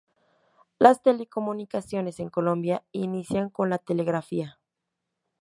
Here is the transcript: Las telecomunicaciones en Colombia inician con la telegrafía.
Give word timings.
Las 0.79 1.03
telecomunicaciones 1.03 2.19
en 2.19 2.31
Colombia 2.31 2.83
inician 2.91 3.51
con 3.51 3.69
la 3.69 3.77
telegrafía. 3.77 4.57